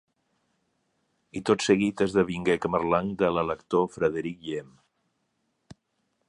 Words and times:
I 1.39 1.43
tot 1.49 1.65
seguit 1.65 2.03
esdevingué 2.05 2.55
camarlenc 2.63 3.13
de 3.21 3.31
l'Elector 3.37 3.87
Frederic 3.97 4.41
Guillem. 4.49 4.73